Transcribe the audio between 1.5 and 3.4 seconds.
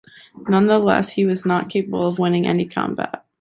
capable of winning any combat.